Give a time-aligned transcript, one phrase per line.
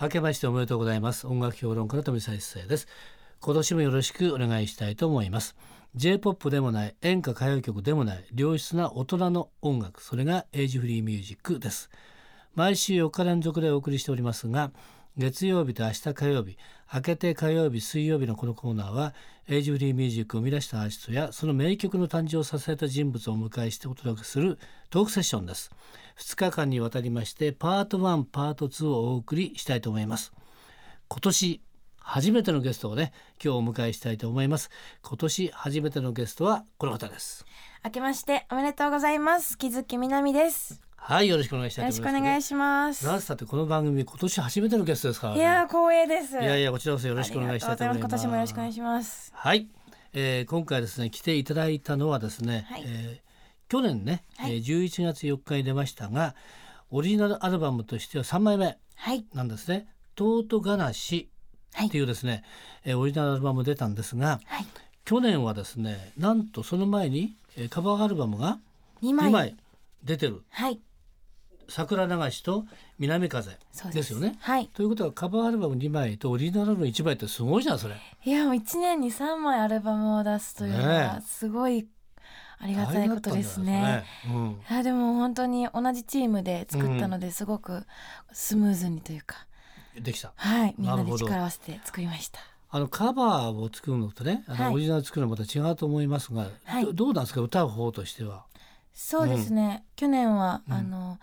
[0.00, 1.24] 明けましておめでとうございます。
[1.24, 2.88] 音楽評論家の富澤一世です。
[3.40, 5.54] 今年もよろしくお願いしたいと思います。
[5.94, 10.02] J-POP でもない演歌歌謡曲でもない良質な大人の音楽。
[10.02, 11.90] それがエイジフリーミュージックです。
[12.56, 14.72] 毎週4日連続でお送りしておりますが
[15.16, 16.58] 月曜日と明日火曜日
[16.92, 19.14] 明けて火曜日水曜日のこのコーナーは
[19.48, 24.58] エイジフリーミュージックを生み出したアーティストやその名曲の誕生を支えた人物をお迎えしてお届けする
[24.90, 25.70] トークセッションです。
[26.18, 30.32] 2日間にわたりましてパート1パート2をお送りしたいと思います。
[31.08, 31.60] 今年
[31.98, 33.12] 初めてのゲストをね
[33.42, 34.68] 今日お迎えしたいと思います。
[35.02, 37.46] 今年初めてのゲストはこの方です。
[37.84, 39.56] 明けましておめでとうございます。
[39.58, 40.83] 木月みなみです。
[41.06, 43.04] はいよろしくお願いしたいよろしくお願いします。
[43.04, 46.32] なんつってこの番組今年初めてのゲストですから、ね、いや光栄です。
[46.32, 48.08] いやいやこちらこそよろしくお願いしたいと思います。
[48.08, 49.30] 今年もよろしくお願いします。
[49.34, 49.68] はい、
[50.14, 52.84] えー、今回ですね来ていただいたのはですね、はい。
[52.86, 53.24] えー
[53.68, 54.54] 去年ね、はい。
[54.54, 56.34] えー11月4日に出ましたが
[56.90, 59.26] オリジナルアルバムとしては3枚目はい。
[59.34, 61.28] なんですね「トートガナシ」
[61.84, 62.44] っていうですね、
[62.82, 64.66] えーオリジナルアルバム出たんですがはい。
[65.04, 68.58] 去年はですねなんとその前に、えーカバーアルバムが
[69.02, 69.30] 2二枚。
[69.30, 69.56] 枚
[70.02, 70.42] 出てる。
[70.48, 70.80] はい
[71.68, 72.64] 「桜流し」と
[72.98, 74.12] 「南風そう」です。
[74.12, 74.36] よね。
[74.40, 74.68] はい。
[74.68, 77.96] ということはカバーアルバム2枚とオリジナルアルバム1枚ってすごいじゃんそれ。
[78.24, 81.86] いやもう一年に三枚アルバムを出すというのねはすごい
[82.58, 84.04] ありがたいことですね。
[84.24, 87.86] でねいやでも本当に同じチームで作ったのですごく
[88.32, 89.46] スムーズにというか、
[89.96, 90.32] うん、できた。
[90.36, 90.74] はい。
[90.78, 92.40] みんなで力を合わせて作りました。
[92.70, 94.74] あのカバーを作るのとね、あのはい。
[94.74, 96.84] オリジナル作るのはまた違うと思いますが、はい。
[96.86, 98.46] どどうなんですか歌う方としては？
[98.92, 100.74] そうですね、去年は、うん。
[100.74, 101.18] あの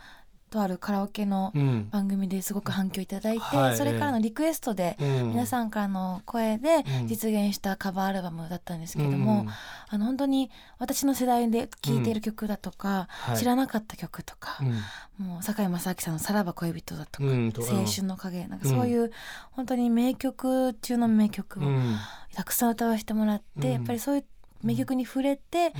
[0.51, 1.89] とあるカラオケのうん。
[1.89, 3.77] 番組ですごく反響いただいて、はい。
[3.77, 5.29] それからのリクエストで、うん。
[5.29, 7.07] 皆さんからの声でうん。
[7.07, 9.47] 実現したカバーアルバムだったんですけれども、
[9.89, 13.37] あの本当に私の世代で聴いている曲だとか、はい。
[13.37, 14.59] 知らなかった曲とか
[15.19, 15.25] う、ん。
[15.25, 19.11] もう堺正明さんの「さらば恋人」だとか、青春の影なんかそういう、
[19.51, 21.95] 本当に名曲中の名曲をうん。
[22.35, 23.73] たくさん歌わせてもらって、うん。
[23.73, 24.25] やっぱりそういう
[24.63, 25.73] 名曲に触れて、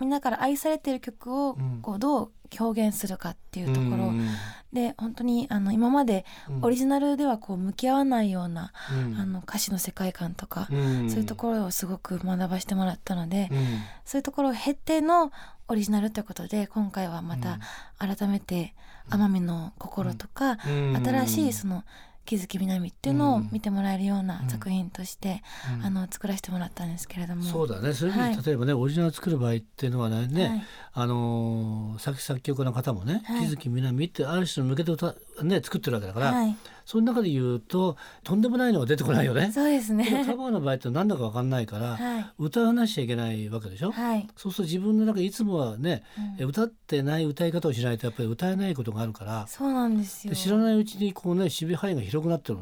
[0.00, 1.78] みんなから愛されている曲をうん。
[1.82, 4.28] こうどう表現するかっていうところ、うん
[4.72, 6.64] で本当にあの今までうん。
[6.64, 9.20] オリジナルではこう向き合わないような、うん。
[9.20, 11.10] あの歌詞の世界観とか、うん。
[11.10, 13.58] そういうところをすごく学ばせてもらったので、うん。
[14.04, 15.32] そういうところを経ての
[15.68, 17.58] オリジナルということで今回はまた
[17.98, 18.74] 改めて
[19.08, 21.02] 奄美の心とか、うん。
[21.04, 21.84] 新しいその
[22.30, 23.48] 気づき南っていうのをうん。
[23.50, 24.48] 見てもらえるようなうん。
[24.48, 25.42] 作品として、
[25.80, 25.84] うん。
[25.84, 27.42] あの作らせてもらったんですけれども。
[27.42, 27.92] そうだね。
[27.92, 28.46] そういうふうに、はい。
[28.46, 30.62] 例えばねオリジナル作る場合っていうのはね、ねはい。
[30.92, 33.46] あのー作作曲家の方もね、はい。
[33.46, 36.56] 木月みなみってある人に向けて歌ね作ってるわけだから、はい、
[36.90, 39.52] その中で言うととんでもないのが出てこないよね。
[39.52, 40.24] そうですでもカね。
[40.24, 46.02] バーの場合って何だか分かんないから、はい、歌わなきゃいけないわけでしょ、はい、そうすると自分の中でいつもはね、
[46.40, 50.32] うん歌ってない歌い方をしないとやっぱり歌えないことがあるからそうなんですよ。
[50.32, 52.60] で知らないうちにこうね守備範囲が広くなってるっ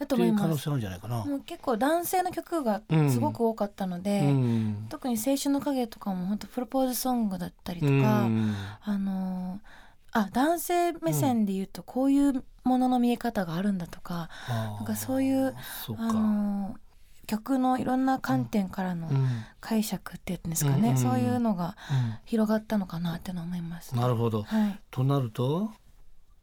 [0.00, 0.42] だてと思いうます。
[0.42, 1.24] 可能性あるんじゃないかな。
[1.24, 9.68] もう結構男性の曲がすごく多かったので、うん特に青春の影とかも本当プロポーズソングだったりとうか、んあのー
[10.12, 15.54] あ男性目線で言うとこういうものの見え方があるんだとか、あーなんかそういう
[15.98, 16.78] あのー
[17.26, 19.28] 曲のいろんな観点からのうん。
[19.60, 22.14] 解釈っていうんですかね、うんそういうのがうん。
[22.24, 23.94] 広がったのかなっていうのは思います。
[23.96, 24.42] なるほど。
[24.42, 25.70] はい、となると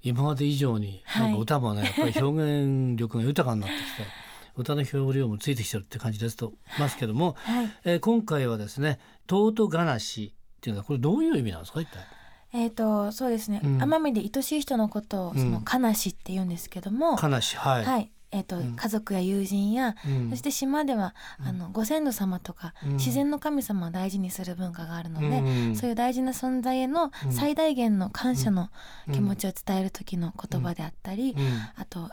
[0.01, 1.23] 今まで以上にはい。
[1.23, 4.07] なんか歌もね、やっぱり表現力が豊かになってきて
[4.55, 12.03] 歌の表量もついてきてるって感じですとますけども、はい、えー今回はですね「トートガナシ」っていうのはこれどういう意味なんですか一体？
[12.51, 13.77] えっ、とそうですね、うん。
[13.81, 15.83] 奄美で愛しい人のことをそのうん。
[15.83, 18.75] 悲しって言うんですけども、悲しはい、はい、えっ、と、うん。
[18.75, 20.29] 家族や友人や、うん。
[20.31, 21.47] そして島では、うん。
[21.47, 22.91] あのご先祖様とか、うん。
[22.93, 25.75] 自然の神様を大事にする文化があるので、うん。
[25.75, 27.31] そういう大事な存在へのうん。
[27.31, 28.69] 最大限の感謝の
[29.07, 29.13] うん。
[29.13, 31.41] 気持ちを伝える時の言葉であったり、うん。
[31.75, 32.09] あと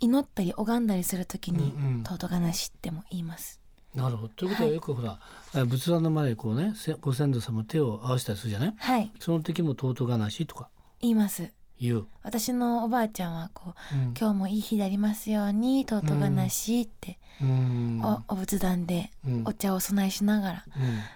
[0.00, 3.60] 祈ったり拝んだりする時にうんうん「尊がなし」っても言います。
[3.94, 4.34] なるほど。
[4.34, 4.74] ということははい。
[4.74, 5.18] よくほら、
[5.54, 8.74] え仏壇の前でこうねせご先祖様手を合わせたりするじゃない？
[8.76, 9.10] はい。
[9.18, 10.68] その時も「トートガナシ」とか？
[11.00, 11.52] 言います。
[11.80, 19.42] 言う、私のおばあちゃんはこううん「今日もいい日でありますように尊がなし」って、うんおお仏壇でうん。
[19.46, 20.64] お茶をお供えしながら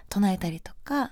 [0.09, 1.11] 唱えたりとか、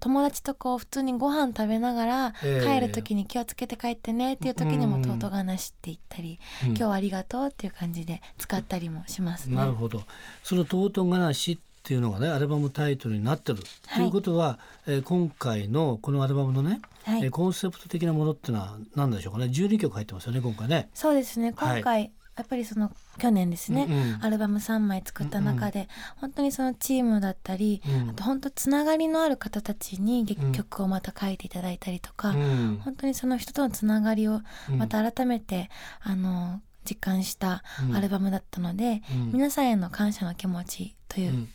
[0.00, 2.80] 友達とこう普通にご飯食べながらええ。
[2.80, 9.56] 帰る時に気をつけて帰ってねっていう時にもうん「とうとうがなし」って言ったりうん「今日はありがとう」っていう感じで使ったりもしますね。
[9.56, 10.02] なるほど。
[10.42, 13.98] その「トートガナシ」っていうのがねアルバムタイトルになってる、はい。
[14.00, 17.24] ということは、えー今回のこのアルバムのね、はい。
[17.24, 19.46] えーコンセプト的なものっていうのは何でしょうかね。
[19.46, 20.90] 12曲入ってますよね今回ね。
[20.94, 21.52] そうですね。
[21.56, 21.80] はい。
[21.80, 24.24] 今回、やっぱりその去年ですね、うんうん。
[24.24, 28.10] アルバム3枚作った中で、本当にそのチームだったり、うん。
[28.10, 30.52] あと本当つながりのある方たちにうん。
[30.52, 32.80] 曲をまた書いていただいたりとか、うん。
[32.82, 34.40] 本当にその人とのつながりを
[34.70, 34.78] うん。
[34.78, 35.70] また改めて、
[36.00, 37.96] あの実感したうん。
[37.96, 39.32] アルバムだったので、うん。
[39.32, 41.48] 皆さんへの感謝の気持ちという、うん。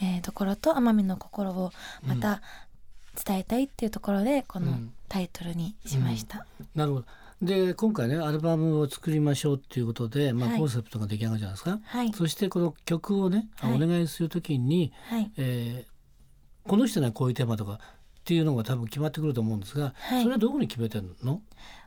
[0.00, 1.72] えーところと奄美の心を
[2.04, 2.42] また
[3.24, 4.92] 伝えたいっていうところでこのうん。
[5.08, 6.44] タイトルにしました。
[6.74, 7.06] なるほど
[7.42, 10.58] で今回ねアルバムを作りましょうっていうことで、まあはい。
[10.58, 13.74] コンセプトが出来上がるじゃないですか、はい、そしてこの曲をね、はい。
[13.74, 15.96] お願いするときに、はい、えー
[16.66, 17.78] この人にはこういうテーマとかっ
[18.24, 20.22] ていうのが多分決まってくると思うんですが、はい。
[20.22, 21.40] それはどこに決めてるの、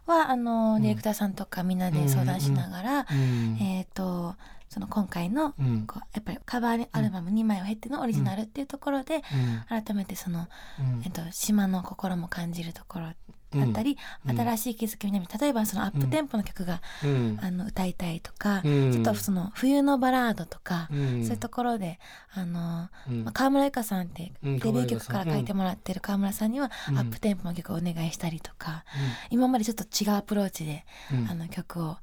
[0.05, 4.35] はあのんディレクターさんとかみんなで相談しながら、うんえっ、と
[4.69, 5.85] その今回のうん。
[5.87, 9.83] こうやっぱりカバーアルバム2枚を経てのオリジナルっていうところで、うん。
[9.83, 10.47] 改めてその、
[10.79, 11.01] うん。
[11.03, 14.37] えっと島の心も感じるところだったり、うん。
[14.39, 17.39] 新しい気づき南例えばそのアップテンポの曲が、うん。
[17.41, 18.91] あの歌いたいとか、うん。
[18.91, 21.23] ちょっとその冬のバラードとか、うん。
[21.23, 21.99] そういうところで
[22.31, 23.23] あの、うん。
[23.23, 26.97] まあ、川村由香さんってうんデビュー曲から書いてもらってる川村さんにはうん。
[26.99, 28.85] アップテンポの曲をお願いしたりとか、
[29.31, 31.27] 今までちょっと違うアプローチで、うん。
[31.27, 31.97] あの曲を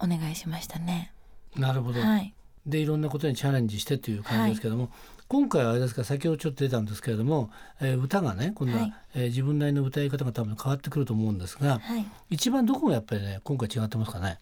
[0.00, 1.12] お願いしましたね。
[1.56, 2.32] なるほど、はい、
[2.66, 4.90] でいろんなことにチャレンジしてっていう感じですけども、
[5.28, 7.50] 今回はあれですか先ほどちょっと出たんですけれども、
[7.80, 8.94] えー歌がね今度は、はい。
[9.14, 14.38] えー自分なりの歌い方が多分変わってくると思うんですがはい、一番どこがやっぱりね今回違ってますかね？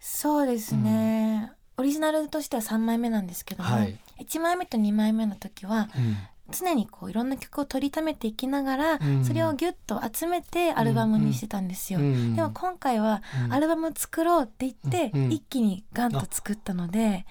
[0.00, 3.98] そうですね、オリジナルとしては3枚目なんですけども、はい。
[4.20, 6.16] 1枚目と2枚目の時はうん
[6.50, 9.24] 常にこういろんな曲を取りためていきながら、うん。
[9.24, 12.00] それをギュッと集めてアルバムにしてたんですよ。
[12.00, 13.52] うんでも今回はうん。
[13.52, 17.26] アルバム作ろうって言って、うん一気にガンと作ったので、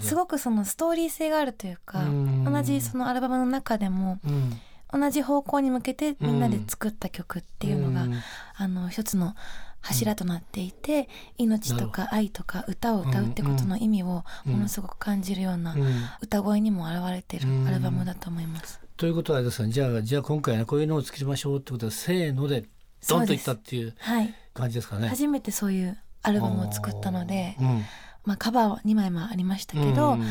[0.00, 2.44] すごくそのストーリー性があるというか、うん。
[2.44, 4.60] 同じそのアルバムの中でもうん。
[4.90, 8.14] 同じ方向に向けてみんなで作った曲っていうのが、ん。
[8.56, 9.34] あの一つの
[9.80, 14.52] 柱となっていて、命とか愛とか歌を歌うってことの意味をうん。
[14.52, 15.86] ものすごく感じるようなうん。
[16.20, 17.66] 歌声にも表れてるうん。
[17.66, 18.80] アルバムだと思います。
[18.96, 19.72] ということはですね。
[19.72, 22.64] じゃあじゃあ今回ねこういうのを作りましょうってことでせーので
[23.08, 25.08] ドンといったっていうはい、感じですかね。
[25.08, 27.84] 初めてそういうアルバムを作ったので、うん。
[28.24, 30.24] まあ、カバーは2枚もありましたけど、うん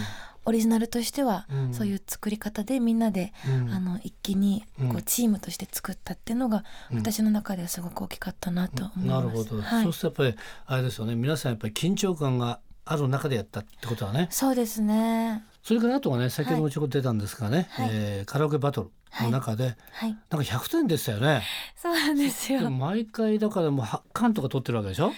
[0.48, 1.74] オリジナルとしてはうん。
[1.74, 3.70] そういう作り方でみんなで、うん。
[3.70, 6.98] あの一気にこうチームとして作ったっていうのがうん。
[7.00, 9.26] 私の中ではすごく大きかったなと思います。
[9.26, 9.84] なるほど、はい。
[9.84, 11.16] そうするとやっぱりあれですよね。
[11.16, 14.28] 皆さんやっぱり緊張感がある中でやったってことはね。
[14.32, 15.44] そうですね。
[15.62, 17.90] それからあとはね先ほどもちょこっと出たんですがね、はい。
[17.92, 21.44] えーカラオケバトルの中で、はい、なんか100点でしたよね。
[21.76, 22.70] そうなんですよ。
[22.70, 25.12] 毎回だからもう8巻とか取ってるわけでしょ？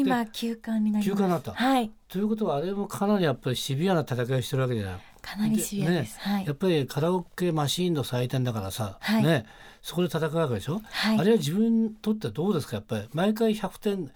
[0.00, 1.04] 今休館になり。
[1.04, 5.00] 休館になったはい、ということはあれもかなりやっぱりシビアな戦いをしてるわけじゃない。
[5.20, 6.18] かなりシビアです。
[6.20, 9.44] はいやっ、ぱりカラオケマシーンの祭典だからさ、はいね
[9.82, 12.76] そこで戦うわけでしょ、はいあれは自分にとってどうですか？
[12.76, 14.10] やっぱり毎回100点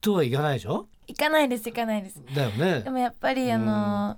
[0.00, 0.86] とはいかないでしょ？
[1.06, 2.20] 行かないです行かないです。
[2.34, 2.90] だよねで。
[2.90, 4.16] もやっぱりあの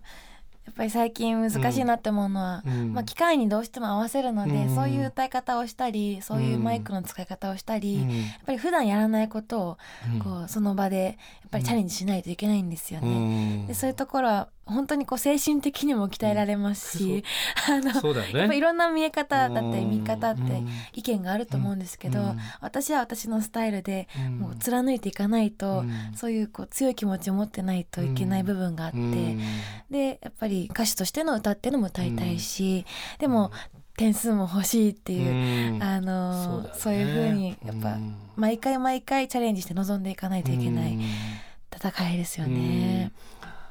[0.66, 2.92] やっぱり最近難しいなって思うのは、うん。
[2.92, 4.74] まあ機械にどうしても合わせるので、うん。
[4.74, 8.18] そういう歌い方をしたり、そういうマイクの使い方をしたり、うん。
[8.18, 9.78] やっぱり普段やらないことを
[10.12, 10.18] うん。
[10.18, 13.08] こうその場でやっぱりチャレンジしないといけないんですよね。
[13.08, 13.66] うん。
[13.68, 17.24] でそういうところは本当にこう精神的にも鍛えられますし、
[17.68, 18.40] あのそうだよね。
[18.40, 22.38] やっぱいろんな見え方だったり見方ってうん意見があると思うんですけど、うん。
[22.60, 24.38] 私は私のスタイルでうん。
[24.40, 25.90] もう貫いていかないと、うん。
[26.16, 29.40] そういうこう強い気持ちを持ってないといけない部分があって、うん。
[29.88, 32.84] でやっぱり歌手としての歌っていうのも歌いたいし、
[33.20, 33.52] でも
[33.96, 35.82] 点数も欲しいっていう、うん。
[35.82, 36.70] あのね。
[36.74, 41.02] そういうふうにやっぱうん毎回毎回チャレンジして臨んでいかないといけないうん。
[41.74, 43.12] 戦いですよね。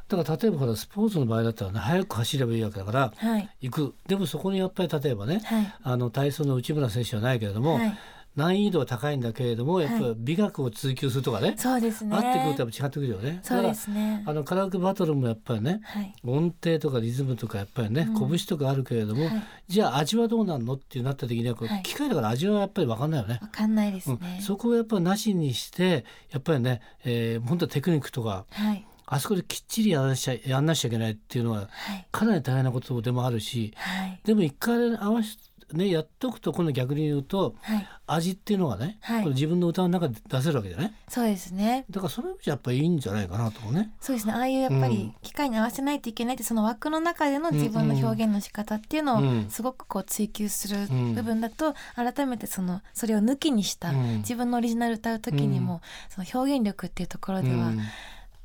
[0.08, 3.50] だから例えばほらスポーツの場合だったらね早く走ればいいわけだからはい。
[3.62, 3.96] 行く。
[4.08, 5.74] でもそこにやっぱり例えばねはい。
[5.82, 7.98] あの体操の内村選手はないけれども、はい、
[8.36, 12.16] 難易度は高いんだけれどもやっぱ美学を追求するとかね、そうですね。
[12.16, 13.40] 合ってくるとやっぱ違ってくるよね。
[13.42, 14.18] そうですね。
[14.20, 16.14] だからあのカラオケバトルもやっぱりねはい。
[16.24, 18.30] 音程とかリズムとかやっぱりね、うん。
[18.30, 19.44] 拳とかあるけれども、はい。
[19.68, 21.84] じゃあ味はどうなんのってなった時にはこれはい。
[21.84, 23.40] 機械だから味はやっぱり分かんないよね。
[23.42, 24.20] わかんないですね。
[24.38, 32.08] うん、そこをやっぱりなしにしてやっぱりね、えー、本当はテクニックとかはいあそこできっちりやらなしゃやんなしちゃいけないっていうのははい。
[32.12, 34.20] かなり大変なことでもあるしはい。
[34.24, 35.38] でも一回合わせ
[35.74, 37.88] ねやっとくと今度逆に言うとはい。
[38.08, 39.24] 味っていうのがね、はい。
[39.24, 40.94] これ自分の歌の中で出せるわけじゃない？
[41.08, 41.86] そうですね。
[41.90, 43.90] だからそれじゃやっぱりいいんじゃないかなと思うね。
[44.00, 44.34] そうですね。
[44.34, 44.92] ああいうやっぱうん。
[44.92, 49.46] り機械に合わせないといけないってその枠の中での自分の表現の仕方っていうのうん。
[49.48, 54.18] をすごくこう追求するうん部分だと改めてそのそれを抜きにしたうん。
[54.18, 57.80] 自分のオリジナル歌う時にもその表現力っていうところではうん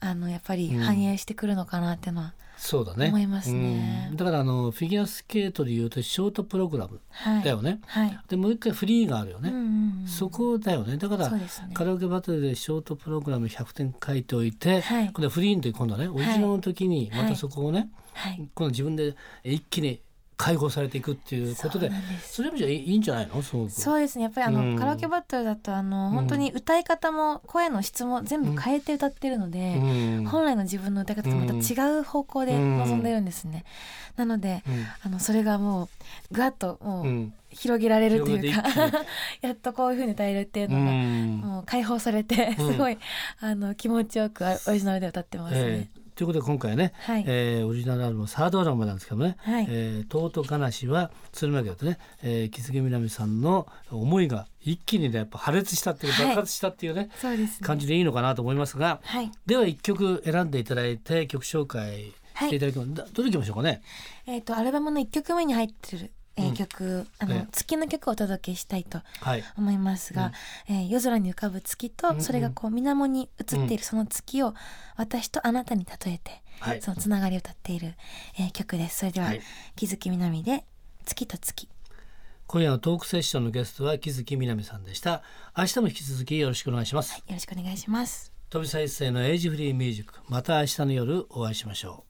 [0.00, 0.82] あのやっぱりうん。
[0.82, 3.08] 反映してくるのかなっていうのはそうだね。
[3.08, 4.08] 思いますね。
[4.10, 4.16] うん。
[4.16, 7.42] だからあのフィギュアスケートでいうとショートプログラムはい。
[7.42, 7.80] だよね。
[7.86, 8.20] はい。
[8.28, 9.48] でもう一回フリーがあるよね。
[9.48, 10.06] うんうんうん。
[10.06, 10.98] そこだよね。
[10.98, 11.40] だからね。
[11.72, 15.04] カラオケバトルでショートプログラム100点書いておいて、はい。
[15.06, 18.36] 今度はフリーの時今度はねオリジナルの時にまたそこをね、はい。
[18.54, 20.02] 今度自分で一気に
[20.40, 21.90] 解放されていくっていうことで
[22.24, 23.42] それもじゃいいんじゃないの？
[23.42, 24.24] そうですね。
[24.24, 24.78] やっぱりあの、うん。
[24.78, 30.26] カラオケバトルだとあの本当に歌い方も声の質も全部変えて歌ってるので、うん。
[30.26, 33.02] 本来の自分の歌い方とまた違う方向で臨ん。
[33.02, 33.64] でるんですね、
[34.16, 34.86] なのでうん。
[35.02, 35.88] あのそれがもう
[36.34, 37.34] ぐわっともううん。
[37.50, 38.62] 広げられるというか、
[39.42, 41.38] やっとこういう風に歌えるっていううのが、ん。
[41.38, 42.72] もう解放されてうん。
[42.72, 42.96] すごい、
[43.40, 45.60] あの気持ちよくオリジナルで歌ってますね。
[45.60, 49.66] えーということで今回ね、はい、えーオリジナルアルバムサードアルバムなんですけどねはい。
[49.70, 56.26] えー、とうとう悲しは鶴巻だとね、えー、木杉みなみさんの思いが一気にねやっぱ破裂したっていうはい。
[56.26, 57.66] 爆発したっていうね、そうですね。
[57.66, 63.80] 感じでいいのかなと思いますがはい、では一曲選んでいただいて曲紹介していただきます、だどれいきましょうかね？
[64.26, 69.44] えっ、とアルバムの一曲目に入ってる、え曲あの、ええ月の曲をお届けしたいとはい。
[69.58, 70.32] 思いますが、
[70.68, 74.54] えー夜空に浮かぶ月と、それがこう水面に映っているその月を
[74.96, 76.82] 私とあなたに例えて、はい。
[76.82, 77.94] そのつながりを歌っている、
[78.38, 78.98] えー曲です。
[78.98, 79.40] それでは、はい。
[79.76, 80.64] 木月みなみで
[81.04, 81.68] 月と月。
[82.46, 85.22] 今夜のトークセッションのゲストは木月みなみさんでした。
[85.56, 88.32] 明日も引き続きよろしくお願いします、よろしくお願いします。
[88.50, 92.09] 飛び再生のエイジフリーミュージックまた明日の夜お会いしましょう